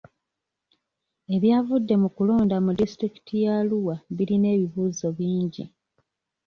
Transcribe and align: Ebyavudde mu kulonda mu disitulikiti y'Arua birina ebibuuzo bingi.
Ebyavudde 1.35 1.93
mu 2.01 2.09
kulonda 2.15 2.55
mu 2.65 2.71
disitulikiti 2.79 3.33
y'Arua 3.43 3.95
birina 4.15 4.47
ebibuuzo 4.55 5.07
bingi. 5.17 5.63